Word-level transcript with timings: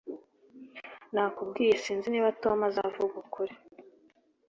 Nakubwiye 1.13 1.73
sinzi 1.83 2.07
niba 2.09 2.35
Tom 2.43 2.57
azavuga 2.69 3.13
ukuri 3.23 3.53